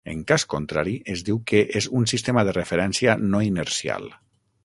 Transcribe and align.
En 0.11 0.21
cas 0.29 0.43
contrari, 0.53 0.93
es 1.15 1.21
diu 1.27 1.37
que 1.51 1.61
és 1.81 1.89
un 2.01 2.09
sistema 2.13 2.45
de 2.49 2.57
referència 2.59 3.17
no 3.35 3.43
inercial. 3.51 4.09